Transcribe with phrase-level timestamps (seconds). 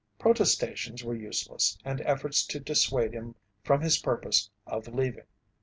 [0.17, 5.27] Protestations were useless and efforts to dissuade him from his purpose of leaving.